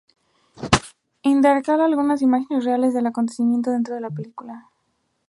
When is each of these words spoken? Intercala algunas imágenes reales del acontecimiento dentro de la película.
Intercala 1.21 1.85
algunas 1.85 2.23
imágenes 2.23 2.65
reales 2.65 2.95
del 2.95 3.05
acontecimiento 3.05 3.69
dentro 3.69 3.93
de 3.93 4.01
la 4.01 4.09
película. 4.09 4.67